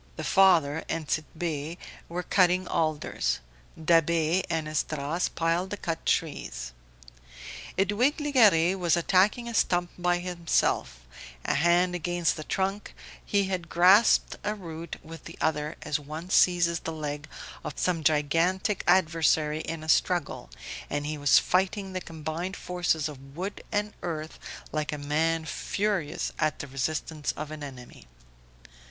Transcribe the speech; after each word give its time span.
The 0.15 0.23
father 0.23 0.83
and 0.89 1.07
Tit'Bé 1.07 1.77
were 2.09 2.23
cutting 2.23 2.67
alders, 2.67 3.37
Da'Be 3.79 4.43
and 4.49 4.67
Esdras 4.67 5.29
piled 5.29 5.69
the 5.69 5.77
cut 5.77 6.07
trees. 6.07 6.71
Edwige 7.77 8.17
Legare 8.17 8.73
was 8.79 8.97
attacking 8.97 9.47
a 9.47 9.53
stump 9.53 9.91
by 9.99 10.17
himself; 10.17 11.01
a 11.45 11.53
hand 11.53 11.93
against 11.93 12.35
the 12.35 12.43
trunk, 12.43 12.95
he 13.23 13.43
had 13.43 13.69
grasped 13.69 14.37
a 14.43 14.55
root 14.55 14.95
with 15.05 15.25
the 15.25 15.37
other 15.39 15.75
as 15.83 15.99
one 15.99 16.31
seizes 16.31 16.79
the 16.79 16.91
leg 16.91 17.27
of 17.63 17.77
some 17.77 18.03
gigantic 18.03 18.83
adversary 18.87 19.59
in 19.61 19.83
a 19.83 19.87
struggle, 19.87 20.49
and 20.89 21.05
he 21.05 21.19
was 21.19 21.37
fighting 21.37 21.93
the 21.93 22.01
combined 22.01 22.57
forces 22.57 23.07
of 23.07 23.35
wood 23.35 23.63
and 23.71 23.93
earth 24.01 24.39
like 24.71 24.91
a 24.91 24.97
man 24.97 25.45
furious 25.45 26.31
at 26.39 26.57
the 26.57 26.65
resistance 26.65 27.33
of 27.33 27.51
an 27.51 27.63
enemy. 27.63 28.07